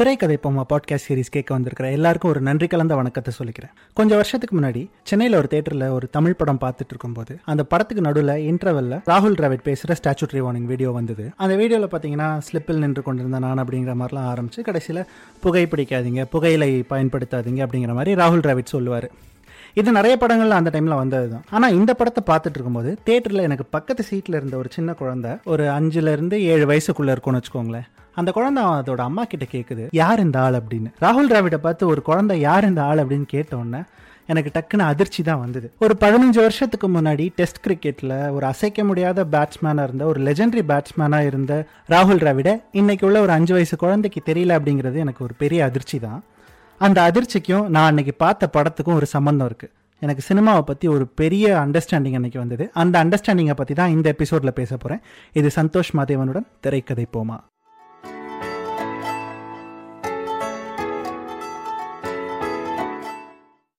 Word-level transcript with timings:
திரைக்கதை 0.00 0.38
பொம்மா 0.42 0.62
podcast 0.68 1.06
series 1.08 1.30
கேட்க 1.30 1.54
வந்திருக்கிற 1.54 1.90
எல்லாருக்கும் 1.90 2.30
ஒரு 2.30 2.40
நன்றி 2.40 2.66
கலந்த 2.66 2.94
வணக்கத்தை 2.94 3.34
சொல்லிக்கிறேன். 3.38 3.72
கொஞ்சம் 3.92 4.16
வருஷத்துக்கு 4.16 4.60
முன்னாடி 4.60 4.90
சென்னையில் 5.02 5.36
ஒரு 5.36 5.48
தேட்டரில் 5.50 5.90
ஒரு 5.90 6.10
தமிழ் 6.10 6.34
படம் 6.34 6.58
பார்த்துட்டு 6.60 6.88
இருக்கும்போது 6.88 7.38
அந்த 7.44 7.64
படத்துக்கு 7.64 8.02
நடுவில் 8.02 8.52
இன்டர்வெல்ல 8.52 9.02
ராகுல் 9.06 9.36
டிராவிட் 9.40 9.62
பேசுகிற 9.62 9.96
ஸ்டாச்சுட்ரி 10.00 10.38
வார்னிங் 10.38 10.64
வீடியோ 10.64 10.90
வந்தது. 10.90 11.30
அந்த 11.36 11.56
வீடியோவில் 11.56 11.88
பார்த்தீங்கன்னா 11.88 12.40
ஸ்லிப்பில் 12.52 12.78
நின்று 12.78 13.02
கொண்டிருந்த 13.02 13.38
நான் 13.38 13.58
அப்படிங்கிற 13.58 13.94
மாதிரிலாம் 14.02 14.30
ஆரம்பிச்சு 14.32 14.60
கடைசியில் 14.60 15.04
புகை 15.40 15.66
பிடிக்காதீங்க 15.66 16.24
புகையிலை 16.24 16.84
பயன்படுத்தாதீங்க 16.90 17.66
அப்படிங்கிற 17.66 17.94
மாதிரி 17.94 18.22
ராகுல் 18.22 18.44
டிராவிட் 18.46 18.74
சொல்லுவார். 18.76 19.10
இது 19.76 19.92
நிறைய 19.92 20.14
படங்கள்ல 20.16 20.58
அந்த 20.60 20.70
டைம்ல 20.70 20.94
வந்தது 20.94 21.28
தான் 21.28 21.44
ஆனா 21.50 21.68
இந்த 21.68 21.92
படத்தை 21.94 22.22
பார்த்துட்டு 22.26 22.56
இருக்கும்போது 22.56 22.92
தேட்டர்ல 23.08 23.42
எனக்கு 23.42 23.66
பக்கத்து 23.70 24.04
சீட்ல 24.10 24.38
இருந்த 24.40 24.56
ஒரு 24.56 24.68
சின்ன 24.68 24.92
குழந்தை 24.92 25.32
ஒரு 25.44 25.64
அஞ்சுல 25.68 26.12
இருந்து 26.12 26.36
ஏழு 26.52 26.66
வயசுக்குள்ள 26.66 27.10
இருக்கும்னு 27.10 27.40
வச்சுக்கோங்களேன். 27.40 27.86
அந்த 28.16 28.30
குழந்தை 28.32 28.62
அதோட 28.72 29.00
அம்மா 29.00 29.24
கிட்ட 29.24 29.44
கேட்குது 29.52 29.84
யார் 29.92 30.20
இந்த 30.20 30.38
ஆள்? 30.40 30.54
அப்படின்னு. 30.54 30.90
ராகுல் 31.00 31.30
டிராவிட 31.30 31.56
பார்த்து 31.56 31.86
ஒரு 31.86 32.02
குழந்தை 32.02 32.40
யார் 32.40 32.64
இந்த 32.64 32.82
ஆள்? 32.82 33.02
அப்படின்னு 33.04 33.28
கேட்டோன்னே 33.34 33.80
எனக்கு 34.28 34.50
டக்குன்னு 34.54 34.84
அதிர்ச்சி 34.84 35.22
தான் 35.22 35.40
வந்தது. 35.40 35.66
ஒரு 35.78 35.94
பதினஞ்சு 36.00 36.38
வருஷத்துக்கு 36.42 36.88
முன்னாடி 36.88 37.24
டெஸ்ட் 37.38 37.62
கிரிக்கெட்டில் 37.64 38.30
ஒரு 38.30 38.46
அசைக்க 38.46 38.84
முடியாத 38.84 39.24
பேட்ஸ்மேனாக 39.34 39.86
இருந்த 39.88 40.04
ஒரு 40.04 40.20
லெஜெண்டரி 40.26 40.62
பேட்ஸ்மேனாக 40.68 41.28
இருந்த 41.30 41.52
ராகுல் 41.88 42.20
டிராவிட 42.22 42.50
இன்னைக்கு 42.72 43.06
உள்ள 43.06 43.20
ஒரு 43.20 43.32
அஞ்சு 43.32 43.54
வயசு 43.54 43.76
குழந்தைக்கு 43.76 44.22
தெரியல 44.26 44.58
அப்படிங்கிறது 44.58 44.96
எனக்கு 44.96 45.24
ஒரு 45.24 45.34
பெரிய 45.38 45.64
அதிர்ச்சி 45.64 45.98
தான். 45.98 46.20
அந்த 46.80 46.98
அதிர்ச்சிக்கும் 47.08 47.66
நான் 47.68 47.88
அன்னைக்கு 47.88 48.12
பார்த்த 48.14 48.50
படத்துக்கும் 48.52 48.94
ஒரு 48.94 49.06
சம்பந்தம் 49.06 49.46
இருக்கு. 49.46 49.68
எனக்கு 50.02 50.22
சினிமாவை 50.28 50.60
பற்றி 50.60 50.86
ஒரு 50.88 51.06
பெரிய 51.20 51.46
அண்டர்ஸ்டாண்டிங் 51.64 52.16
அன்னைக்கு 52.18 52.38
வந்தது. 52.38 52.64
அந்த 52.72 53.04
அண்டர்ஸ்டாண்டிங்கை 53.04 53.56
பற்றி 53.56 53.74
தான் 53.74 53.90
இந்த 53.90 54.06
எபிசோடில் 54.14 54.52
பேச 54.52 54.76
போகிறேன் 54.76 55.02
இது 55.32 55.50
சந்தோஷ் 55.56 55.90
மாதேவனுடன் 55.98 56.46
திரைக்கதை 56.60 57.06
போமா. 57.16 57.36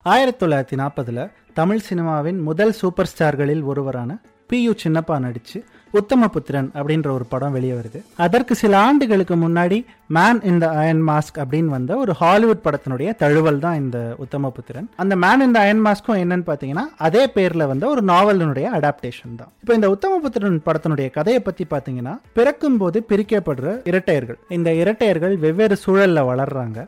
ஆயிரத்தி 0.06 0.46
தொள்ளாயிரத்தி 0.46 0.78
நாற்பதில் 0.82 1.24
தமிழ் 1.54 1.84
சினிமாவின் 1.90 2.40
முதல் 2.42 2.72
சூப்பர் 2.72 3.10
ஸ்டார்களில் 3.14 3.64
ஒருவரான 3.64 4.12
பி 4.48 4.62
யு 4.64 4.72
சின்னப்பா 4.84 5.18
நடிச்சு 5.26 5.60
உத்தமபுத்திரன் 6.00 6.70
அப்படின்ற 6.78 7.08
ஒரு 7.18 7.26
படம் 7.32 7.56
வெளியே 7.58 7.76
வருது. 7.78 8.00
அதற்கு 8.26 8.54
சில 8.62 8.74
ஆண்டுகளுக்கு 8.88 9.36
முன்னாடி 9.44 9.78
man 10.18 10.40
in 10.50 10.62
the 10.64 10.68
iron 10.82 11.04
mask 11.10 11.38
அப்படின்னு 11.44 11.74
வந்த 11.76 11.98
ஒரு 12.04 12.14
ஹாலிவுட் 12.22 12.64
படத்தினுடைய 12.66 13.10
தழுவல் 13.22 13.60
தான் 13.66 13.80
இந்த 13.84 13.98
உத்தமபுத்திரன் 14.26 14.88
அந்த 15.04 15.16
மேன் 15.24 15.44
இன் 15.46 15.56
த 15.58 15.60
அயன் 15.66 15.84
மாஸ்க்கும் 15.88 16.20
என்னன்னு 16.24 16.48
பார்த்தீங்கன்னா 16.50 16.86
அதே 17.08 17.24
பேர்ல 17.36 17.68
வந்த 17.72 17.88
ஒரு 17.94 18.04
நாவலினுடைய 18.12 18.68
அடாப்டேஷன் 18.78 19.36
தான். 19.42 19.52
இப்போ 19.64 19.74
இந்த 19.80 19.90
உத்தமபுத்திரன் 19.96 20.58
படத்தினுடைய 20.70 21.10
கதையை 21.18 21.42
பத்தி 21.50 21.66
பார்த்தீங்கன்னா 21.76 22.16
பிறக்கும் 22.40 22.80
போது 22.84 23.06
பிரிக்கப்படுற 23.12 23.78
இரட்டையர்கள். 23.92 24.40
இந்த 24.58 24.72
இரட்டையர்கள் 24.84 25.38
வெவ்வேறு 25.46 25.78
சூழல்ல 25.86 26.24
வளர்றாங்க. 26.32 26.80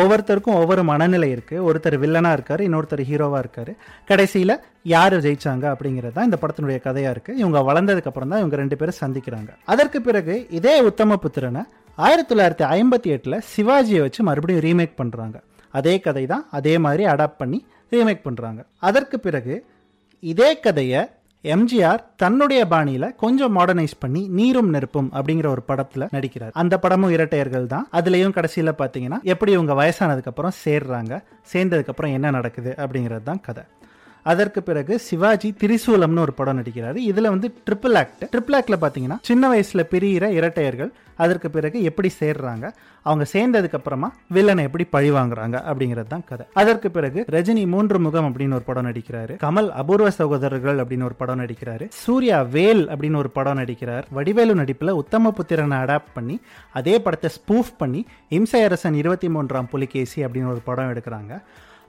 ஒவ்வொருத்தருக்கும் 0.00 0.58
ஒவ்வொரு 0.60 0.82
மனநிலை 0.90 1.28
இருக்குது 1.34 1.64
ஒருத்தர் 1.68 1.96
வில்லனாக 2.04 2.36
இருக்கார் 2.36 2.62
இன்னொருத்தர் 2.66 3.02
ஹீரோவாக 3.10 3.42
இருக்கார். 3.44 3.72
கடைசியில் 4.10 4.54
யார் 4.94 5.16
ஜெயிச்சாங்க 5.26 5.64
அப்படிங்கிறது 5.74 6.14
தான் 6.16 6.28
இந்த 6.28 6.38
படத்தினுடைய 6.42 6.78
கதையாக 6.86 7.14
இருக்குது 7.14 7.38
இவங்க 7.42 7.60
வளர்ந்ததுக்கப்புறம் 7.70 8.32
தான் 8.32 8.42
இவங்க 8.42 8.56
ரெண்டு 8.62 8.78
பேரும் 8.80 9.00
சந்திக்கிறாங்க. 9.02 9.50
அதற்கு 9.72 10.00
பிறகு 10.08 10.36
இதே 10.60 10.76
உத்தம 10.90 11.18
புத்திரனை 11.24 11.64
ஆயிரத்தி 11.98 12.30
தொள்ளாயிரத்தி 12.30 12.64
ஐம்பத்தி 12.76 13.08
எட்டில் 13.16 13.42
சிவாஜியை 13.54 14.00
வச்சு 14.04 14.20
மறுபடியும் 14.28 14.64
ரீமேக் 14.66 14.96
பண்ணுறாங்க 15.00 15.36
அதே 15.74 15.94
கதை 16.06 16.24
தான் 16.32 16.44
அதே 16.58 16.74
மாதிரி 16.84 17.04
அடாப்ட் 17.12 17.40
பண்ணி 17.42 17.58
ரீமேக் 17.92 18.26
பண்ணுறாங்க 18.26 18.60
அதற்கு 18.88 19.16
பிறகு 19.26 19.54
இதே 20.22 20.50
கதையை 20.64 21.02
எம்ஜிஆர் 21.52 22.02
தன்னுடைய 22.16 22.66
பாணியில 22.70 23.16
கொஞ்சம் 23.16 23.56
மாடர்னைஸ் 23.56 23.94
பண்ணி 23.98 24.28
நீரும் 24.28 24.70
நெருப்பும் 24.70 25.10
அப்படிங்கிற 25.12 25.46
ஒரு 25.46 25.62
படத்துல 25.68 26.06
நடிக்கிறார். 26.12 26.52
அந்த 26.52 26.78
படமும் 26.78 27.10
இரட்டையர்கள் 27.10 27.66
தான். 27.66 27.88
அதுலயும் 27.92 28.34
கடைசியில 28.38 28.72
பாத்தீங்கன்னா 28.78 29.18
எப்படி 29.22 29.52
இவங்க 29.52 29.74
வயசானதுக்கு 29.80 30.32
அப்புறம் 30.32 30.54
சேர்றாங்க 30.64 31.22
சேர்ந்ததுக்கு 31.52 31.92
அப்புறம் 31.94 32.12
என்ன 32.12 32.30
நடக்குது 32.30 32.74
அப்படிங்கிறது 32.78 33.22
தான் 33.22 33.40
கதை. 33.40 33.64
அதற்கு 34.32 34.60
பிறகு 34.68 34.94
சிவாஜி 35.08 35.50
திரிசூலம்னு 35.62 36.24
ஒரு 36.26 36.34
படம் 36.40 36.58
நடிக்கிறாரு. 36.60 36.98
இதுல 37.10 37.32
வந்து 37.34 37.48
ட்ரிபிள் 37.68 37.96
ஆக்ட் 38.02 38.22
ட்ரிபிள் 38.34 38.56
ஆக்ட்ல 38.58 38.76
பாத்தீங்கன்னா 38.84 39.18
சின்ன 39.30 39.50
வயசுல 39.52 39.82
பிரியிற 39.94 40.28
இரட்டையர்கள் 40.38 40.92
அதற்கு 41.22 41.48
பிறகு 41.56 41.78
எப்படி 41.88 42.08
சேர்றாங்க 42.20 42.66
அவங்க 43.08 43.24
சேர்ந்ததுக்கு 43.32 43.78
அப்புறமா 43.78 44.08
வில்லனை 44.34 44.62
எப்படி 44.68 44.84
பழி 44.94 45.10
வாங்குறாங்க 45.16 45.56
அப்படிங்கிறது 45.70 46.08
தான் 46.12 46.24
கதை. 46.30 46.46
அதற்கு 46.60 46.88
பிறகு 46.90 47.24
ரஜினி 47.34 47.64
மூன்று 47.74 47.98
முகம் 48.06 48.26
அப்படின்னு 48.28 48.56
ஒரு 48.58 48.66
படம் 48.70 48.86
நடிக்கிறாரு. 48.88 49.34
கமல் 49.44 49.68
அபூர்வ 49.80 50.10
சகோதரர்கள் 50.20 50.78
அப்படின்னு 50.78 51.08
ஒரு 51.10 51.14
படம் 51.14 51.40
நடிக்கிறாரு. 51.40 51.86
சூர்யா 52.04 52.38
வேல் 52.56 52.82
அப்படின்னு 52.88 53.20
ஒரு 53.22 53.30
படம் 53.30 53.58
நடிக்கிறார். 53.58 54.06
வடிவேலு 54.10 54.54
நடிப்புல 54.62 54.94
உத்தம 55.02 55.34
புத்திரனை 55.38 55.78
அடாப்ட் 55.84 56.14
பண்ணி 56.14 56.38
அதே 56.72 56.96
படத்தை 57.06 57.30
ஸ்பூஃப் 57.36 57.72
பண்ணி 57.78 58.02
இம்சை 58.38 58.62
அரசன் 58.62 58.98
இருபத்தி 59.02 59.28
மூன்றாம் 59.28 59.70
புலிகேசி 59.74 60.24
அப்படின்னு 60.24 60.52
ஒரு 60.56 60.64
படம் 60.70 60.92
எடுக்கிறாங்க. 60.94 61.34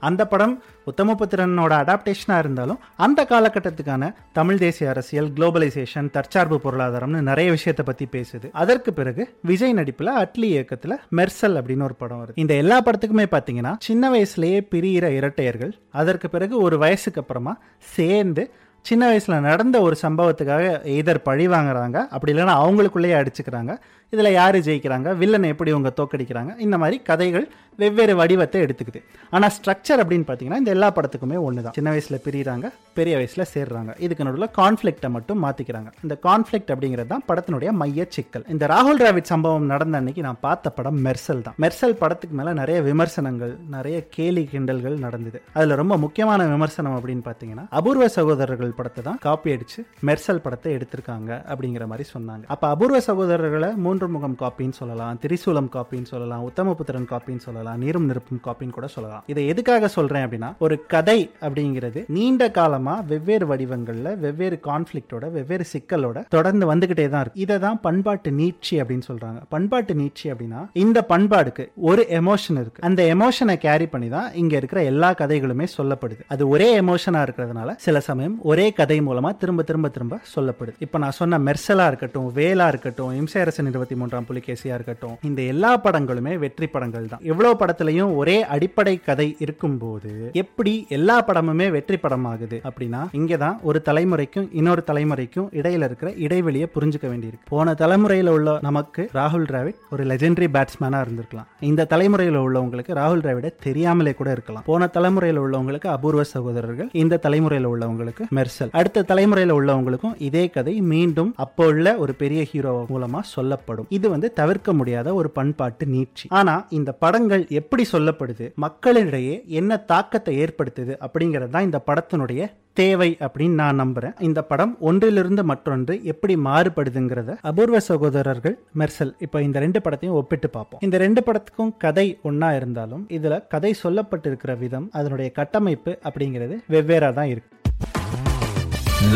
அந்த 0.00 0.26
படம் 0.26 0.62
உத்தமபுத்திரனோட 0.90 1.72
அடாப்டேஷனாக 1.82 2.38
இருந்தாலும் 2.38 2.80
அந்த 2.96 3.26
காலகட்டத்துக்கான 3.28 4.14
தமிழ் 4.32 4.58
தேசிய 4.58 4.90
அரசியல் 4.90 5.32
குளோபலைசேஷன் 5.36 6.10
தற்சார்பு 6.10 6.60
பொருளாதாரம்னு 6.64 7.20
நிறைய 7.20 7.50
விஷயத்தை 7.50 7.84
பற்றி 7.84 8.08
பேசுது. 8.12 8.50
அதற்கு 8.52 8.92
பிறகு 8.92 9.36
விஜய் 9.42 9.72
நடிப்பில் 9.72 10.06
அட்லி 10.06 10.44
இயக்கத்தில் 10.44 11.00
மெர்சல் 11.16 11.58
அப்படின்னு 11.58 11.82
ஒரு 11.82 11.94
படம் 11.94 12.24
வருது. 12.24 12.34
இந்த 12.34 12.54
எல்லா 12.54 12.82
படத்துக்குமே 12.82 13.26
பார்த்தீங்கன்னா 13.30 13.76
சின்ன 13.78 14.10
வயசுலேயே 14.10 14.60
பிரியிற 14.70 15.08
இரட்டையர்கள் 15.08 15.74
அதற்கு 15.90 16.28
பிறகு 16.28 16.58
ஒரு 16.60 16.78
வயசுக்கு 16.78 17.20
அப்புறமா 17.20 17.58
சேர்ந்து 17.80 18.50
சின்ன 18.82 19.06
வயசில் 19.06 19.40
நடந்த 19.40 19.80
ஒரு 19.80 19.96
சம்பவத்துக்காக 20.02 20.82
எதர் 20.82 21.18
பழி 21.18 21.48
வாங்குறாங்க 21.48 22.08
அப்படி 22.08 22.32
இல்லைன்னா 22.32 22.54
அவங்களுக்குள்ளேயே 22.58 23.16
அடிச்சுக்கிறாங்க 23.20 23.72
இதில் 24.14 24.36
யார் 24.40 24.56
ஜெயிக்கிறாங்க? 24.66 25.08
வில்லனை 25.20 25.48
எப்படி 25.52 25.70
இவங்க 25.74 25.90
தோக்கடிக்கிறாங்க 26.00 26.52
இந்த 26.64 26.76
மாதிரி 26.82 26.96
கதைகள் 27.08 27.46
வெவ்வேறு 27.80 28.12
வடிவத்தை 28.18 28.58
எடுத்துக்குது. 28.64 29.00
ஆனால் 29.36 29.52
ஸ்ட்ரக்சர் 29.54 30.00
அப்படின்னு 30.02 30.26
பார்த்தீங்கன்னா 30.28 30.60
இந்த 30.62 30.70
எல்லா 30.74 30.88
படத்துக்குமே 30.96 31.38
ஒன்று 31.46 31.64
தான் 31.64 31.74
சின்ன 31.78 31.90
வயசில் 31.94 32.22
பிரிகிறாங்க 32.26 32.66
பெரிய 32.98 33.14
வயசில் 33.18 33.44
சேர்றாங்க. 33.54 33.90
இதுக்கு 34.04 34.26
நடுவில் 34.26 34.48
கான்ஃப்ளிக்ட்டை 34.60 35.08
மட்டும் 35.16 35.40
மாற்றிக்கிறாங்க 35.44 35.90
இந்த 36.04 36.14
கான்ஃப்ளிக்ட் 36.26 36.70
அப்படிங்கிறது 36.74 37.10
தான் 37.12 37.24
படத்தினுடைய 37.30 37.72
மைய 37.80 38.06
சிக்கல். 38.16 38.44
இந்த 38.54 38.66
ராகுல் 38.72 39.00
டிராவிட் 39.02 39.30
சம்பவம் 39.32 39.66
நடந்த 39.72 40.00
அன்னைக்கு 40.00 40.24
நான் 40.28 40.40
பார்த்த 40.46 40.72
படம் 40.78 41.00
மெர்சல் 41.06 41.42
தான். 41.48 41.56
மெர்சல் 41.64 41.96
படத்துக்கு 42.02 42.38
மேலே 42.40 42.54
நிறைய 42.60 42.78
விமர்சனங்கள் 42.88 43.52
நிறைய 43.76 43.98
கேலி 44.16 44.44
கிண்டல்கள் 44.52 44.96
நடந்தது. 45.06 45.40
அதில் 45.58 45.78
ரொம்ப 45.82 45.96
முக்கியமான 46.04 46.46
விமர்சனம் 46.54 46.96
அப்படின்னு 47.00 47.26
பார்த்தீங்கன்னா 47.28 47.66
அபூர்வ 47.80 48.08
சகோதரர்கள் 48.18 48.74
படத்தை 48.80 49.04
தான் 49.10 49.20
காப்பி 49.26 49.56
அடித்து 49.56 49.82
மெர்சல் 50.10 50.42
படத்தை 50.46 50.72
எடுத்திருக்காங்க 50.78 51.30
அப்படிங்கிற 51.52 51.86
மாதிரி 51.92 52.06
சொன்னாங்க. 52.14 52.44
அப்போ 52.56 52.68
அபூர்வ 52.76 53.00
சகோதரர்களை 53.10 53.70
மூன்று 53.84 53.95
முகம் 54.04 54.36
காப்பின்னு 54.40 54.72
சொல்லலாம் 54.72 55.18
திரிசூலம் 55.22 55.70
காப்பின்னு 55.76 56.04
சொல்லலாம் 56.04 56.42
உத்தமபுத்திரன் 56.48 57.08
காப்பின்னு 57.12 57.44
சொல்லலாம் 57.46 57.78
நீரும் 57.78 58.04
நெருப்பும் 58.04 58.40
காப்பின்னு 58.44 58.70
கூட 58.70 58.86
சொல்லலாம். 58.86 59.22
இதை 59.26 59.46
எதுக்காக 59.46 59.88
சொல்றேன் 59.88 60.28
அப்படின்னா 60.28 60.54
ஒரு 60.58 60.86
கதை 60.86 61.30
அப்படிங்கிறது 61.40 62.04
நீண்ட 62.08 62.50
காலமா 62.50 63.00
வெவ்வேறு 63.00 63.46
வடிவங்கள்ல 63.46 64.18
வெவ்வேறு 64.18 64.60
கான்ஃபிளிக்டோட 64.64 65.30
வெவ்வேறு 65.30 65.64
சிக்கலோட 65.72 66.24
தொடர்ந்து 66.28 66.74
வந்துகிட்டே 66.74 67.08
தான் 67.08 67.20
இருக்கு. 67.20 67.40
இதை 67.40 67.58
தான் 67.58 67.80
பண்பாட்டு 67.80 68.30
நீட்சி 68.30 68.70
அப்படின்னு 68.70 69.06
சொல்றாங்க. 69.08 69.40
பண்பாட்டு 69.48 69.94
நீட்சி 69.94 70.24
அப்படின்னா 70.24 70.68
இந்த 70.72 71.04
பண்பாடுக்கு 71.08 71.66
ஒரு 71.74 72.06
எமோஷன் 72.10 72.60
இருக்கு. 72.60 72.82
அந்த 72.82 73.02
எமோஷனை 73.14 73.56
கேரி 73.56 73.86
பண்ணி 73.86 74.08
தான் 74.08 74.34
இங்க 74.34 74.56
இருக்கிற 74.56 74.82
எல்லா 74.82 75.12
கதைகளுமே 75.12 75.66
சொல்லப்படுது. 75.76 76.20
அது 76.26 76.48
ஒரே 76.48 76.80
எமோஷனா 76.80 77.22
இருக்கிறதுனால 77.26 77.74
சில 77.76 78.00
சமயம் 78.00 78.38
ஒரே 78.42 78.72
கதை 78.72 79.00
மூலமா 79.00 79.36
திரும்ப 79.36 79.62
திரும்ப 79.62 79.88
திரும்ப 79.88 80.20
சொல்லப்படுது. 80.34 80.74
இப்ப 80.78 80.98
நான் 80.98 81.10
சொன்ன 81.10 81.38
மெர்சலா 81.38 81.86
இருக்கட்டும் 81.86 82.34
வேலா 82.34 82.66
இருக்கட்டும் 82.68 83.26
இம்சையரசன் 83.26 83.68
இருபத்தி 83.86 84.02
மூன்றாம் 84.02 84.26
புலிகேசியா 84.28 84.74
இருக்கட்டும் 84.76 85.16
இந்த 85.28 85.40
எல்லா 85.52 85.70
படங்களுமே 85.84 86.32
வெற்றி 86.44 86.66
படங்கள் 86.66 87.08
தான். 87.10 87.20
எவ்வளவு 87.32 87.54
படத்திலையும் 87.60 88.12
ஒரே 88.20 88.36
அடிப்படை 88.54 88.94
கதை 89.08 89.26
இருக்கும்போது 89.44 90.12
எப்படி 90.42 90.72
எல்லா 90.96 91.16
படமுமே 91.28 91.66
வெற்றி 91.76 91.96
படம் 92.04 92.26
ஆகுது 92.30 92.58
அப்படின்னா 92.68 93.02
இங்கதான் 93.18 93.56
ஒரு 93.68 93.78
தலைமுறைக்கும் 93.88 94.48
இன்னொரு 94.52 94.82
தலைமுறைக்கும் 94.90 95.48
இடையில 95.60 95.88
இருக்கிற 95.88 96.10
இடைவெளியை 96.24 96.68
புரிஞ்சுக்க 96.74 97.06
வேண்டியிருக்கு. 97.12 97.46
போன 97.54 97.74
தலைமுறையில 97.82 98.34
உள்ள 98.38 98.56
நமக்கு 98.68 99.04
ராகுல் 99.18 99.46
டிராவிட் 99.50 99.78
ஒரு 99.90 100.04
லெஜெண்டரி 100.12 100.48
பேட்ஸ்மேனா 100.56 101.00
இருந்திருக்கலாம். 101.04 101.48
இந்த 101.70 101.86
தலைமுறையில 101.94 102.42
உள்ளவங்களுக்கு 102.46 102.98
ராகுல் 103.00 103.24
டிராவிட 103.26 103.50
தெரியாமலே 103.68 104.14
கூட 104.22 104.30
இருக்கலாம். 104.36 104.66
போன 104.70 104.90
தலைமுறையில 104.98 105.44
உள்ளவங்களுக்கு 105.46 105.90
அபூர்வ 105.96 106.26
சகோதரர்கள் 106.34 106.90
இந்த 107.04 107.20
தலைமுறையில 107.28 107.72
உள்ளவங்களுக்கு 107.74 108.26
மெர்சல். 108.40 108.74
அடுத்த 108.82 109.06
தலைமுறையில 109.12 109.56
உள்ளவங்களுக்கும் 109.60 110.18
இதே 110.30 110.44
கதை 110.58 110.76
மீண்டும் 110.92 111.32
அப்போ 111.44 111.64
உள்ள 111.72 111.86
ஒரு 112.02 112.12
பெரிய 112.20 112.40
ஹீரோ 112.50 112.72
மூலமா 112.92 113.20
சொல்லப்படும். 113.34 113.75
இது 113.96 114.06
வந்து 114.14 114.28
தவிர்க்க 114.40 114.72
முடியாத 114.80 115.14
ஒரு 115.20 115.30
பண்பாட்டு 115.38 115.86
நீட்சி. 115.94 116.26
ஆனா 116.40 116.54
இந்த 116.78 116.90
படங்கள் 117.02 117.44
எப்படி 117.60 117.86
சொல்லப்படுது 117.94 118.46
மக்களிடையே 118.64 119.36
என்ன 119.60 119.78
தாக்கத்தை 119.92 120.34
ஏற்படுத்துது 120.44 120.94
அப்படிங்கிறது 121.06 121.52
தான் 121.56 121.68
இந்த 121.68 121.80
படத்தினுடைய 121.88 122.48
தேவை 122.80 123.10
அப்படின்னு 123.26 123.58
நான் 123.62 123.80
நம்புறேன். 123.82 124.14
இந்த 124.28 124.40
படம் 124.50 124.72
ஒன்றிலிருந்து 124.88 125.42
மற்றொன்று 125.50 125.94
எப்படி 126.12 126.34
மாறுபடுதுங்கிறத 126.46 127.36
அபூர்வ 127.50 127.78
சகோதரர்கள் 127.90 128.56
மெர்சல் 128.80 129.12
இப்போ 129.26 129.38
இந்த 129.46 129.58
ரெண்டு 129.64 129.80
படத்தையும் 129.84 130.18
ஒப்பிட்டு 130.20 130.50
பார்ப்போம். 130.56 130.82
இந்த 130.86 130.98
ரெண்டு 131.04 131.22
படத்துக்கும் 131.28 131.72
கதை 131.84 132.06
ஒன்னா 132.30 132.50
இருந்தாலும் 132.58 133.04
இதுல 133.18 133.38
கதை 133.54 133.72
சொல்லப்பட்டிருக்கிற 133.84 134.54
விதம் 134.64 134.88
அதனுடைய 135.00 135.30
கட்டமைப்பு 135.40 135.94
அப்படிங்கிறது 136.10 136.56
வெவ்வேறா 136.76 137.10
தான் 137.20 137.32
இருக்கு. 137.34 137.52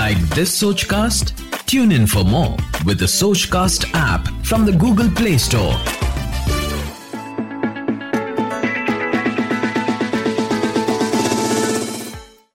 Like 0.01 0.23
this 0.37 0.51
Sochcast? 0.63 1.29
Tune 1.71 1.93
in 1.93 2.05
for 2.05 2.25
more 2.25 2.57
with 2.85 2.99
the 2.99 3.07
Sochcast 3.07 3.85
app 3.95 4.27
from 4.45 4.67
the 4.67 4.73
Google 4.73 5.09
Play 5.11 5.39
Store. 5.39 5.77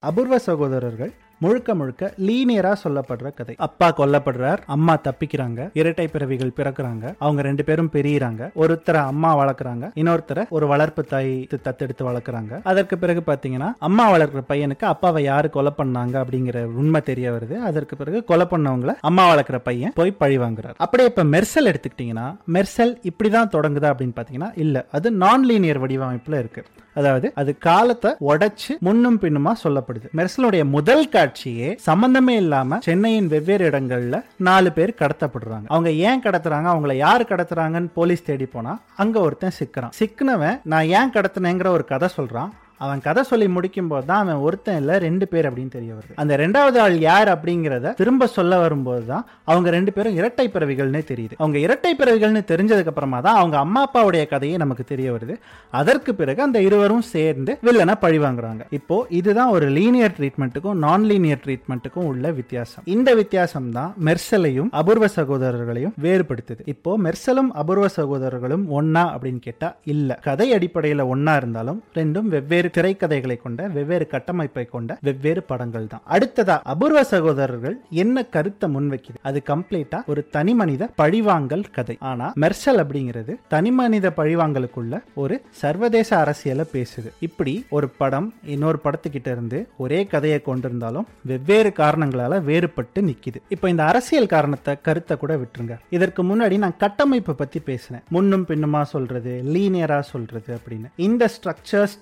அபூர்வ 0.04 0.38
சகோதரர்கள் 0.48 1.12
முழுக்க 1.40 1.76
முழுக்க 1.76 2.14
லீனியரா 2.28 2.74
சொல்லப்படுற 2.84 3.30
கதை. 3.34 3.56
அப்பா 3.58 3.88
கொல்லப்படுறார் 3.98 4.62
அம்மா 4.66 4.98
தப்பிக்கிறாங்க 5.08 5.70
இரட்டை 5.74 6.08
பிறவிகள் 6.08 6.54
பிறக்கிறாங்க 6.58 7.14
அவங்க 7.20 7.42
ரெண்டு 7.42 7.64
பேரும் 7.64 7.90
பெரியறாங்க 7.94 8.50
ஒருத்தரை 8.56 9.02
அம்மா 9.12 9.32
வளர்க்குறாங்க 9.42 9.86
இன்னொருத்தரை 10.02 10.44
ஒரு 10.50 10.68
வளர்ப்பு 10.68 11.04
தாய் 11.04 11.48
தத்தெடுத்து 11.66 12.04
வளர்க்குறாங்க. 12.10 12.60
அதற்கு 12.64 12.98
பிறகு 12.98 13.24
பாத்தீங்கன்னா 13.26 13.74
அம்மா 13.80 14.06
வளர்க்குற 14.14 14.44
பையனுக்கு 14.50 14.86
அப்பாவை 14.94 15.24
யாரு 15.24 15.50
கொலை 15.50 15.74
பண்ணாங்க 15.78 16.16
அப்படிங்கிற 16.24 16.64
உண்மை 16.66 17.02
தெரிய 17.02 17.32
வருது. 17.32 17.58
அதற்கு 17.70 17.96
பிறகு 17.96 18.24
கொலை 18.24 18.48
பண்ணவங்கள 18.52 18.96
அம்மா 19.02 19.36
வளர்க்குற 19.36 19.60
பையன் 19.64 19.94
போய் 19.96 20.12
பழி 20.12 20.38
வாங்குறாரு. 20.38 20.78
அப்படியே 20.78 21.10
இப்ப 21.10 21.24
மெர்சல் 21.24 21.70
எடுத்துக்கிட்டீங்கன்னா 21.72 22.28
மெர்சல் 22.54 22.96
இப்படிதான் 23.12 23.54
தொடங்குதா 23.58 23.92
அப்படின்னு 23.94 24.18
பாத்தீங்கன்னா 24.22 24.52
இல்ல. 24.56 24.86
அது 24.92 25.12
நான் 25.12 25.46
லீனியர் 25.46 25.82
வடிவமைப்புல 25.88 26.40
இருக்கு. 26.40 26.64
அதாவது 26.94 27.32
அது 27.36 27.58
காலத்தை 27.58 28.12
உடைச்சு 28.30 28.74
முன்னும் 28.80 29.20
பின்னுமா 29.22 29.52
சொல்லப்படுது. 29.64 30.08
மெர்சலுடைய 30.20 30.64
முதல் 30.76 31.10
காட்சியே 31.36 31.76
சம்பந்தமே 31.76 32.36
இல்லாம 32.36 32.78
சென்னையின் 32.82 33.28
வெவ்வேறு 33.28 33.70
இடங்கள்ல 33.70 34.24
நாலு 34.38 34.72
பேர் 34.72 34.94
கடத்தப்படுறாங்க. 35.00 35.66
அவங்க 35.68 35.92
ஏன் 35.92 36.22
கடத்துறாங்க? 36.22 36.68
அவங்கள 36.74 36.94
யார் 36.94 37.24
கடத்துறாங்கன்னு 37.24 37.90
போலீஸ் 37.94 38.24
தேடி 38.24 38.46
போனா 38.46 38.80
அங்க 38.96 39.20
ஒருத்தன் 39.20 39.50
சிக்கிறான். 39.50 39.92
சிக்கினவன் 40.00 40.60
நான் 40.64 40.86
ஏன் 40.86 41.12
கடத்தினேங்கிற 41.12 41.68
ஒரு 41.68 41.86
கதை 41.86 42.10
சொல்றான். 42.18 42.50
அவன் 42.84 43.02
கதை 43.08 43.22
சொல்லி 43.30 43.48
முடிக்கும் 43.56 43.90
போது 43.92 44.06
தான் 44.10 44.22
அவன் 44.24 44.42
ஒருத்தன் 44.48 44.80
இல்லை 44.82 44.96
ரெண்டு 45.06 45.26
பேர் 45.32 45.48
அப்படின்னு 45.50 45.74
தெரிய 45.76 45.92
வருது. 45.98 46.14
அந்த 46.22 46.34
ரெண்டாவது 46.44 46.78
ஆள் 46.84 46.96
யார் 47.10 47.30
அப்படிங்கிறத 47.34 47.94
திரும்ப 48.02 48.28
சொல்ல 48.38 48.60
வரும்போது 48.64 49.04
தான் 49.12 49.24
அவங்க 49.52 49.70
ரெண்டு 49.78 49.92
பேரும் 49.96 50.18
இரட்டை 50.20 50.46
பிறவிகள்னே 50.56 51.02
தெரியுது. 51.12 51.36
அவங்க 51.42 51.58
இரட்டை 51.66 51.92
பிறவிகள்னு 52.02 52.44
தெரிஞ்சதுக்கு 52.52 52.92
அப்புறமா 52.94 53.20
தான் 53.28 53.40
அவங்க 53.42 53.58
அம்மா 53.66 53.82
அப்பாவுடைய 53.88 54.24
கதையே 54.34 54.58
நமக்கு 54.64 54.86
தெரிய 54.94 55.08
வருது. 55.16 55.36
அதற்கு 55.82 56.12
பிறகு 56.22 56.42
அந்த 56.48 56.60
இருவரும் 56.68 57.06
சேர்ந்து 57.14 57.52
வில்லனை 57.68 57.96
பழி 58.04 58.20
வாங்குறாங்க. 58.26 58.64
இப்போ 58.80 58.98
இதுதான் 59.20 59.54
ஒரு 59.56 59.70
லீனியர் 59.78 60.16
ட்ரீட்மெண்ட்டுக்கும் 60.20 60.80
நான் 60.86 61.06
லீனியர் 61.12 61.42
ட்ரீட்மெண்ட்டுக்கும் 61.46 62.08
உள்ள 62.12 62.32
வித்தியாசம். 62.40 62.84
இந்த 62.96 63.10
வித்தியாசம் 63.22 63.70
தான் 63.78 63.94
மெர்சலையும் 64.10 64.70
அபூர்வ 64.82 65.10
சகோதரர்களையும் 65.18 65.96
வேறுபடுத்துது. 66.08 66.62
இப்போ 66.76 66.94
மெர்சலும் 67.08 67.52
அபூர்வ 67.64 67.90
சகோதரர்களும் 68.00 68.66
ஒன்னா 68.80 69.06
அப்படின்னு 69.16 69.42
கேட்டா 69.48 69.72
இல்ல. 69.96 70.20
கதை 70.30 70.50
அடிப்படையில 70.60 71.08
ஒன்னா 71.16 71.36
இருந்தாலும் 71.42 71.82
ரெண்டும் 72.00 72.30
வெவ்வேறு 72.36 72.65
திரைக்கதைகளை 72.76 73.38
கொண்ட 73.42 73.68
வெவ்வேறு 73.68 74.08
கட்டமைப்பை 74.08 74.66
கொண்ட 74.66 74.98
வெவ்வேறு 75.02 75.44
படங்கள் 75.44 75.88
தான் 75.88 76.04
அடுத்ததா 76.16 76.58
அபூர்வ 76.74 77.04
சகோதரர்கள் 77.04 77.78
என்ன 78.04 78.26
கருத்தை 78.36 78.70
முன்வைக்குது? 78.76 79.20
அது 79.22 79.42
கம்ப்ளீட்டா 79.48 80.00
ஒரு 80.06 80.22
தனி 80.36 80.54
மனித 80.54 80.90
பழிவாங்கல் 81.02 81.66
கதை. 81.72 81.98
ஆனா 82.00 82.34
மெர்சல் 82.44 82.82
அப்படிங்கிறது 82.84 83.36
தனி 83.48 83.72
மனித 83.72 84.14
பழிவாங்கலுக்குள்ள 84.18 85.02
ஒரு 85.14 85.38
சர்வதேச 85.62 86.10
அரசியலை 86.18 86.66
பேசுது. 86.74 87.12
இப்படி 87.20 87.66
ஒரு 87.70 87.90
படம் 88.02 88.34
இன்னொரு 88.56 88.80
படத்துக்கிட்ட 88.84 89.30
இருந்து 89.36 89.60
ஒரே 89.78 90.00
கதையை 90.06 90.40
கொண்டிருந்தாலும் 90.46 91.08
வெவ்வேறு 91.32 91.74
காரணங்களால 91.82 92.42
வேறுபட்டு 92.50 93.02
நிக்குது. 93.10 93.40
இப்போ 93.50 93.70
இந்த 93.70 93.84
அரசியல் 93.84 94.32
காரணத்தை 94.36 94.76
கருத்தை 94.82 95.18
கூட 95.18 95.34
விட்டுருங்க. 95.36 95.78
இதற்கு 95.90 96.24
முன்னாடி 96.24 96.58
நான் 96.58 96.78
கட்டமைப்பு 96.78 97.36
பத்தி 97.36 97.60
பேசினேன். 97.60 98.04
முன்னும் 98.10 98.46
பின்னுமா 98.50 98.82
சொல்றது 98.94 99.32
லீனியரா 99.56 100.00
சொல்றது 100.00 100.52
அப்படின்னு. 100.58 100.90
இந்த 101.08 101.30
ஸ்ட்ரக்சர்ஸ் 101.36 101.96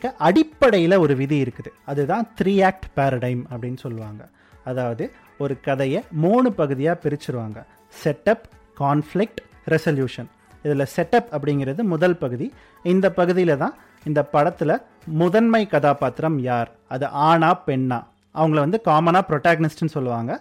இருக்க. 0.00 0.24
அடிப்படையில் 0.24 1.02
ஒரு 1.04 1.14
விதி 1.16 1.38
இருக்குது. 1.42 1.70
அதுதான் 1.84 2.24
த்ரீ 2.38 2.64
ஆக்ட் 2.64 2.86
பேரடைம் 2.96 3.42
அப்படின்னு 3.52 3.76
சொல்லுவாங்க. 3.76 4.22
அதாவது 4.64 5.04
ஒரு 5.38 5.54
கதையை 5.60 6.00
மூணு 6.24 6.52
பகுதியாக 6.52 7.00
பிரிச்சிருவாங்க. 7.04 7.58
செட்டப் 8.02 8.44
கான்ஃப்ளிக்ட் 8.80 9.40
ரெசல்யூஷன் 9.68 10.28
இதில் 10.62 10.92
செட்டப் 10.96 11.28
அப்படிங்கிறது 11.36 11.82
முதல் 11.82 12.16
பகுதி. 12.16 12.46
இந்த 12.82 13.06
பகுதியில் 13.10 13.56
தான் 13.56 13.74
இந்த 14.04 14.20
படத்தில் 14.34 14.74
முதன்மை 15.06 15.66
கதாபாத்திரம் 15.66 16.38
யார்? 16.50 16.70
அது 16.88 17.06
ஆணா 17.06 17.50
பெண்ணா? 17.66 17.98
அவங்கள 18.34 18.60
வந்து 18.64 18.80
காமனாக 18.84 19.24
ப்ரொட்டாக்னிஸ்ட்னு 19.30 19.94
சொல்லுவாங்க. 19.96 20.32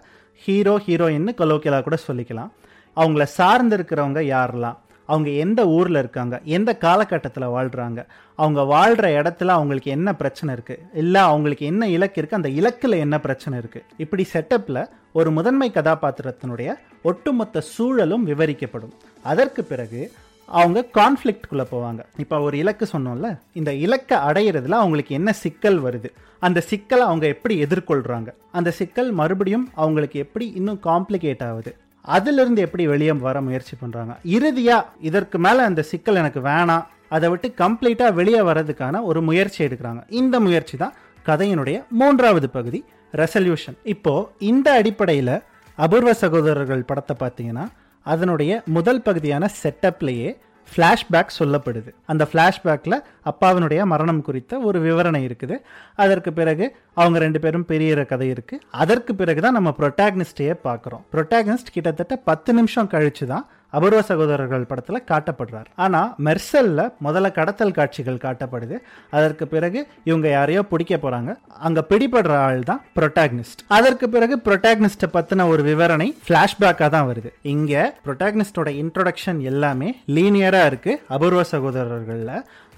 ஹீரோ 0.44 0.82
ஹீரோயின்னு 0.86 1.32
கொலோக்கியலாக 1.40 1.86
கூட 1.88 1.98
சொல்லிக்கலாம். 2.08 2.52
அவங்கள 2.96 3.24
சார்ந்து 3.24 3.78
இருக்கிறவங்க 3.78 4.22
யாரெல்லாம்? 4.34 4.78
அவங்க 5.10 5.30
எந்த 5.44 5.62
ஊரில் 5.68 6.00
இருக்காங்க 6.02 6.36
எந்த 6.58 6.72
காலகட்டத்தில் 6.86 7.54
வாழ்கிறாங்க 7.56 8.00
அவங்க 8.40 8.62
வாழ்கிற 8.74 9.08
இடத்துல 9.22 9.54
அவங்களுக்கு 9.60 9.90
என்ன 9.98 10.10
பிரச்சனை 10.22 10.50
இருக்குது 10.56 10.86
இல்லை 11.02 11.22
அவங்களுக்கு 11.32 11.66
என்ன 11.66 11.90
இலக்கு 11.96 12.20
இருக்குது 12.22 12.42
அந்த 12.42 12.52
இலக்கில் 12.60 13.04
என்ன 13.06 13.16
பிரச்சனை 13.20 13.56
இருக்குது 13.62 13.86
இப்படி 14.06 14.26
செட்டப்பில் 14.34 14.82
ஒரு 15.12 15.30
முதன்மை 15.32 15.70
கதாபாத்திரத்தினுடைய 15.76 16.70
ஒட்டுமொத்த 17.02 17.64
சூழலும் 17.76 18.26
விவரிக்கப்படும். 18.30 18.94
அதற்கு 19.26 19.62
பிறகு 19.64 20.02
அவங்க 20.50 20.80
கான்ஃப்ளிக்ட்குள்ளே 20.98 21.66
போவாங்க. 21.72 22.02
இப்போ 22.18 22.36
ஒரு 22.42 22.56
இலக்கு 22.64 22.86
சொன்னோம்ல 22.94 23.30
இந்த 23.60 23.72
இலக்கை 23.86 24.18
அடையிறதுல 24.28 24.80
அவங்களுக்கு 24.84 25.14
என்ன 25.20 25.32
சிக்கல் 25.44 25.80
வருது 25.86 26.10
அந்த 26.42 26.60
சிக்கலை 26.72 27.04
அவங்க 27.10 27.26
எப்படி 27.28 27.56
எதிர்கொள்கிறாங்க 27.66 28.30
அந்த 28.52 28.70
சிக்கல் 28.80 29.12
மறுபடியும் 29.12 29.66
அவங்களுக்கு 29.76 30.18
எப்படி 30.26 30.46
இன்னும் 30.60 30.80
காம்ப்ளிகேட் 30.90 31.44
ஆகுது 31.50 31.72
அதிலிருந்து 32.16 32.62
எப்படி 32.68 32.84
வெளியே 32.94 33.14
வர 33.28 33.38
முயற்சி 33.48 33.76
பண்ணுறாங்க 33.82 34.14
இறுதியாக 34.38 34.90
இதற்கு 35.08 35.38
மேலே 35.46 35.62
அந்த 35.70 35.82
சிக்கல் 35.92 36.20
எனக்கு 36.22 36.42
வேணாம். 36.50 36.86
அதை 37.16 37.28
விட்டு 37.32 37.48
கம்ப்ளீட்டாக 37.62 38.18
வெளியே 38.20 38.42
வர்றதுக்கான 38.50 39.02
ஒரு 39.10 39.20
முயற்சி 39.30 39.60
எடுக்கிறாங்க. 39.68 40.02
இந்த 40.20 40.36
முயற்சி 40.48 40.76
தான் 40.84 40.96
கதையினுடைய 41.26 41.78
மூன்றாவது 42.02 42.48
பகுதி 42.58 42.80
ரெசல்யூஷன் 43.14 43.78
இப்போ 43.94 44.14
இந்த 44.50 44.68
அடிப்படையில் 44.80 45.36
அபூர்வ 45.78 46.12
சகோதரர்கள் 46.24 46.88
படத்தை 46.90 47.16
பார்த்தீங்கன்னா 47.24 47.66
அதனுடைய 48.06 48.52
முதல் 48.78 49.02
பகுதியான 49.08 49.50
செட்டப்லேயே 49.62 50.30
ஃப்ளாஷ்பேக் 50.72 51.36
சொல்லப்படுது. 51.40 51.92
அந்த 52.12 52.24
ஃப்ளாஷ்பேக்கில் 52.32 52.98
அப்பாவினுடைய 53.32 53.82
மரணம் 53.94 54.22
குறித்த 54.28 54.60
ஒரு 54.70 54.80
விவரணை 54.86 55.22
இருக்குது. 55.28 55.56
அதற்கு 56.04 56.34
பிறகு 56.40 56.66
அவங்க 57.02 57.20
ரெண்டு 57.26 57.40
பேரும் 57.44 57.68
பெரியற 57.72 58.04
கதை 58.12 58.28
இருக்குது 58.34 58.64
அதற்கு 58.84 59.14
பிறகு 59.22 59.42
தான் 59.46 59.58
நம்ம 59.60 59.74
ப்ரொட்டாகனிஸ்டையே 59.80 60.56
பார்க்குறோம். 60.68 61.04
ப்ரொட்டாகனிஸ்ட் 61.16 61.74
கிட்டத்தட்ட 61.78 62.16
பத்து 62.30 62.54
நிமிஷம் 62.60 62.92
கழிச்சு 62.96 63.28
தான் 63.34 63.46
அபூர்வ 63.78 64.02
சகோதரர்கள் 64.12 64.68
படத்தில் 64.70 65.06
காட்டப்படுறார். 65.12 65.68
ஆனால் 65.86 66.10
மெர்சலில் 66.28 66.84
முதல்ல 67.08 67.32
கடத்தல் 67.40 67.76
காட்சிகள் 67.80 68.22
காட்டப்படுது. 68.26 68.78
அதற்கு 69.18 69.48
பிறகு 69.54 69.80
இவங்க 70.10 70.28
யாரையோ 70.38 70.64
பிடிக்க 70.72 70.94
போகிறாங்க 71.06 71.34
அங்கே 71.68 71.84
பிடிபடுற 71.92 72.36
ஆள் 72.48 72.64
தான் 72.72 72.82
ப்ரொட்டாக்னிஸ்ட் 73.00 73.62
அதற்கு 73.78 74.08
பிறகு 74.16 74.38
ப்ரொட்டாக்னிஸ்ட்டை 74.48 75.10
பற்றின 75.18 75.48
ஒரு 75.54 75.64
விவரணை 75.70 76.10
ஃப்ளாஷ்பேக்காக 76.28 76.90
தான் 76.96 77.10
வருது. 77.12 77.32
இங்கே 77.56 77.84
ப்ரொட்டாக்னிஸ்டோட 78.08 78.72
இன்ட்ரொடக்ஷன் 78.84 79.42
எல்லாமே 79.52 79.92
லீனியராக 80.18 80.72
இருக்குது 80.72 81.00
அபூர்வ 81.18 81.44
சகோதரர்களில். 81.54 82.36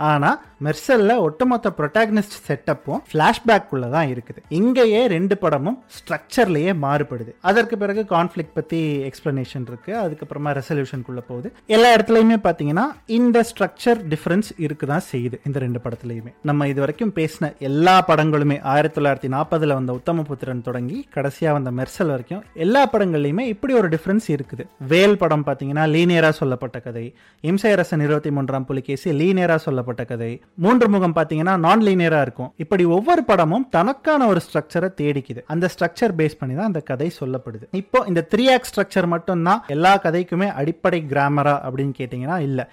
ஆனால் 0.10 0.38
மெர்சலில் 0.66 1.22
ஒட்டுமொத்த 1.26 1.68
ப்ரொட்டாகனிஸ்ட் 1.80 2.38
செட்டப்பும் 2.46 3.02
ஃப்ளாஷ்பேக்குள்ளே 3.10 3.88
தான் 3.96 4.10
இருக்குது. 4.14 4.40
இங்கேயே 4.60 5.02
ரெண்டு 5.14 5.36
படமும் 5.44 5.78
ஸ்ட்ரக்சர்லேயே 5.98 6.72
மாறுபடுது. 6.86 7.32
அதற்கு 7.50 7.76
பிறகு 7.84 8.02
கான்ஃப்ளிக் 8.14 8.56
பற்றி 8.58 8.80
எக்ஸ்ப்ளனேஷன் 9.10 9.68
இருக்குது 9.70 10.00
அதுக்கப்புறமா 10.04 10.52
ரெசல்யூஷனுக்குள்ள 10.82 11.22
போகுது. 11.30 11.48
எல்லா 11.76 11.90
இடத்துலையுமே 11.96 12.38
பார்த்தீங்கன்னா 12.46 12.86
இந்த 13.18 13.38
ஸ்ட்ரக்சர் 13.50 14.00
டிஃபரன்ஸ் 14.12 14.50
இருக்குதான் 14.66 15.04
செய்யுது 15.12 15.38
இந்த 15.48 15.58
ரெண்டு 15.66 15.80
படத்துலையுமே. 15.86 16.32
நம்ம 16.50 16.68
இது 16.72 16.80
வரைக்கும் 16.84 17.14
பேசின 17.20 17.50
எல்லா 17.70 17.96
படங்களுமே 18.10 18.58
ஆயிரத்தி 18.74 18.98
தொள்ளாயிரத்தி 18.98 19.30
நாற்பதுல 19.36 19.76
வந்த 19.80 19.92
உத்தமபுத்திரன் 20.00 20.64
தொடங்கி 20.68 20.98
கடைசியாக 21.16 21.56
வந்த 21.58 21.72
மெர்சல் 21.80 22.12
வரைக்கும் 22.14 22.44
எல்லா 22.66 22.84
படங்கள்லையுமே 22.94 23.46
இப்படி 23.54 23.74
ஒரு 23.82 23.90
டிஃபரன்ஸ் 23.96 24.28
இருக்குது. 24.36 24.66
வேல் 24.94 25.18
படம் 25.24 25.46
பார்த்தீங்கன்னா 25.48 25.86
லீனியராக 25.96 26.36
சொல்லப்பட்ட 26.42 26.80
கதை. 26.88 27.06
இம்சையரசன் 27.52 28.04
இருபத்தி 28.08 28.32
மூன்றாம் 28.38 28.68
புலிகேசி 28.72 29.10
லீனியராக 29.22 29.62
சொல்லப்பட்ட 29.68 30.04
கதை. 30.12 30.32
மூன்று 30.66 30.88
முகம் 30.96 31.16
பார்த்தீங்கன்னா 31.20 31.56
நான் 31.68 31.86
லீனியராக 31.88 32.28
இருக்கும். 32.28 32.52
இப்படி 32.66 32.84
ஒவ்வொரு 32.98 33.24
படமும் 33.32 33.68
தனக்கான 33.78 34.28
ஒரு 34.32 34.42
ஸ்ட்ரக்சரை 34.48 34.90
தேடிக்குது. 35.02 35.42
அந்த 35.54 35.70
ஸ்ட்ரக்சர் 35.74 36.16
பேஸ் 36.20 36.40
பண்ணி 36.40 36.56
தான் 36.60 36.70
அந்த 36.72 36.82
கதை 36.92 37.10
சொல்லப்படுது. 37.20 37.66
இப்போ 37.82 38.00
இந்த 38.12 38.22
த்ரீ 38.34 38.46
ஆக் 38.54 38.70
ஸ்ட்ரக்சர் 38.72 39.08
மட்டும்தான் 39.14 39.62
எல்லா 39.76 39.94
கதைக்குமே 40.06 40.48
அடி 40.60 40.71
அடிப்படை 40.72 41.00
கிராமரா 41.10 41.54
அப்படின்னு 41.68 41.94
கேட்டிங்கன்னா 42.00 42.40
இல்லை. 42.48 42.66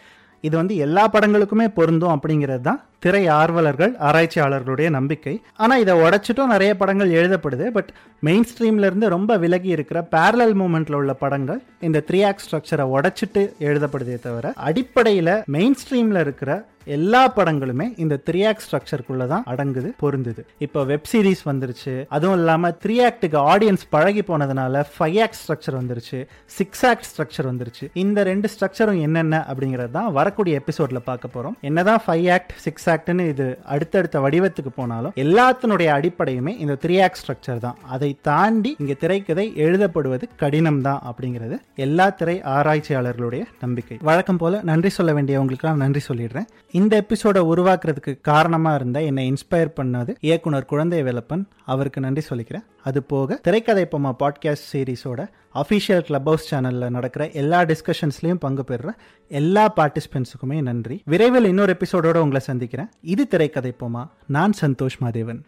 இது 0.45 0.55
வந்து 0.57 0.75
எல்லா 0.85 1.05
படங்களுக்குமே 1.13 1.65
பொருந்தும் 1.79 2.13
அப்படிங்கிறது 2.17 2.61
தான் 2.61 2.81
திரை 3.03 3.25
ஆர்வலர்கள் 3.41 3.93
ஆராய்ச்சியாளர்களுடைய 4.09 4.89
நம்பிக்கை. 4.97 5.35
ஆனால் 5.63 5.83
இதை 5.85 5.95
உடைச்சிட்டும் 6.05 6.53
நிறைய 6.55 6.73
படங்கள் 6.77 7.17
எழுதப்படுது. 7.19 7.67
பட் 7.77 7.91
மெயின் 8.29 8.47
ஸ்ட்ரீம்லேருந்து 8.51 9.09
ரொம்ப 9.17 9.33
விலகி 9.43 9.71
இருக்கிற 9.77 9.99
பேரலல் 10.15 10.57
மூமெண்ட்டில் 10.61 10.99
உள்ள 11.01 11.13
படங்கள் 11.25 11.61
இந்த 11.89 12.03
த்ரீ 12.09 12.21
ஆக் 12.31 12.43
ஸ்ட்ரக்சரை 12.47 12.87
உடைச்சிட்டு 12.95 13.45
எழுதப்படுதே 13.69 14.19
தவிர 14.27 14.53
அடிப்படையில் 14.71 15.35
மெயின் 15.57 15.79
ஸ்ட்ரீமில் 15.83 16.21
இருக்கிற 16.25 16.51
எல்லா 16.97 17.21
படங்களுமே 17.37 17.87
இந்த 18.03 18.15
த்ரீ 18.27 18.41
ஆக்ட் 18.51 18.65
ஸ்ட்ரக்சருக்குள்ள 18.67 19.25
தான் 19.33 19.43
அடங்குது 19.53 19.89
பொருந்துது. 20.03 20.43
இப்போ 20.67 20.81
வெப் 20.91 21.09
சீரிஸ் 21.11 21.43
வந்துருச்சு. 21.51 21.95
அதுவும் 22.17 22.37
இல்லாமல் 22.41 22.75
த்ரீ 22.85 22.97
ஆக்டுக்கு 23.09 23.39
ஆடியன்ஸ் 23.53 23.85
பழகி 23.95 24.23
போனதுனால 24.31 24.85
ஃபைவ் 24.95 25.19
ஆக்ட் 25.25 25.41
ஸ்ட்ரக்சர் 25.41 25.77
வந்துருச்சு 25.81 26.21
சிக்ஸ் 26.59 26.85
ஆக்ட் 26.91 27.09
ஸ்ட்ரக்சர் 27.11 27.49
வந்துருச்சு. 27.51 27.87
இந்த 28.05 28.23
ரெண்டு 28.31 28.51
ஸ்ட்ரக்சரும் 28.55 29.01
என்னென்ன 29.07 29.45
அப்படிங்கிறது 29.51 29.93
தான் 29.99 30.11
வரக்கூடிய 30.19 30.63
எபிசோட்ல 30.63 31.03
பார்க்க 31.11 31.35
போறோம். 31.37 31.59
என்னதான் 31.71 32.03
ஃபைவ் 32.07 32.27
ஆக்ட் 32.37 32.55
சிக்ஸ் 32.67 32.88
ஆக்ட்னு 32.95 33.25
இது 33.33 33.47
அடுத்தடுத்த 33.75 34.21
வடிவத்துக்கு 34.25 34.73
போனாலும் 34.77 35.15
எல்லாத்தினுடைய 35.25 35.89
அடிப்படையுமே 35.99 36.53
இந்த 36.65 36.77
த்ரீ 36.83 36.97
ஆக்ட் 37.07 37.21
ஸ்ட்ரக்சர் 37.23 37.63
தான். 37.67 37.79
அதை 37.95 38.11
தாண்டி 38.29 38.73
இங்க 38.79 38.95
திரைக்கதை 39.03 39.47
எழுதப்படுவது 39.67 40.27
கடினம் 40.43 40.83
தான் 40.89 41.03
அப்படிங்கிறது 41.11 41.59
எல்லா 41.87 42.09
திரை 42.11 42.37
ஆராய்ச்சியாளர்களுடைய 42.57 43.45
நம்பிக்கை. 43.61 43.99
வழக்கம் 44.11 44.41
போல 44.43 44.61
நன்றி 44.71 44.93
சொல்ல 44.99 45.13
வேண்டியவங்களுக்கெல்லாம் 45.19 45.83
நன்றி 45.85 46.01
சொல்லிடுறேன். 46.09 46.49
இந்த 46.71 47.05
எபிசோட 47.05 47.39
உருவாக்குறதுக்கு 47.53 48.15
காரணமா 48.21 48.75
இருந்த 48.75 48.99
என்னை 49.03 49.25
இன்ஸ்பயர் 49.33 49.77
பண்ணது 49.81 50.15
இயக்குனர் 50.21 50.71
குழந்தை 50.73 51.03
வேலப்பன் 51.03 51.45
அவருக்கு 51.73 52.01
நன்றி 52.01 52.23
சொல்லிக்கிறேன். 52.31 52.67
அது 52.89 53.03
போக 53.03 53.39
திரைக்கதை 53.47 53.87
பொம்மா 53.93 54.11
பாட்காஸ்ட் 54.23 54.69
சீரிஸோட 54.73 55.21
அஃபிஷியல் 55.61 56.05
கிளப் 56.09 56.29
ஹவுஸ் 56.29 56.47
சேனலில் 56.51 56.95
நடக்கிற 56.97 57.23
எல்லா 57.41 57.59
டிஸ்கஷன்ஸ்லையும் 57.71 58.41
பங்கு 58.45 58.65
பெறுற 58.69 58.91
எல்லா 59.31 59.65
பார்ட்டிசிபென்ட்ஸுக்குமே 59.77 60.59
நன்றி. 60.69 60.97
விரைவில் 61.05 61.45
இன்னொரு 61.45 61.73
எபிசோடோட 61.77 62.17
உங்களை 62.25 62.41
சந்திக்கிறேன். 62.41 62.78
இது 63.03 63.29
திரைக்கதை 63.29 63.75
போமா? 63.81 64.09
நான் 64.27 64.53
சந்தோஷ் 64.61 64.99
மாதேவன். 65.01 65.43